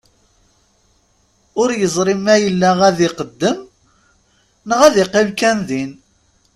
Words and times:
Ur 1.61 1.69
yeẓri 1.79 2.15
ma 2.23 2.35
yella 2.43 2.71
ad 2.87 2.97
iqeddem 3.07 3.57
neɣ 4.67 4.79
ad 4.87 4.95
iqqim 5.03 5.29
kan 5.39 5.57
din. 5.67 5.91